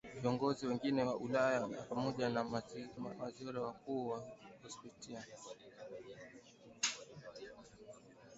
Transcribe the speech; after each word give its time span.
Viongozi 0.21 0.67
wengine 0.67 1.03
wa 1.03 1.15
Ulaya 1.17 1.67
ni 1.67 1.75
pamoja 1.89 2.29
na 2.29 2.43
Mawaziri 2.43 3.57
Wakuu 3.59 4.07
wa 4.09 4.23
Hispania 4.63 5.25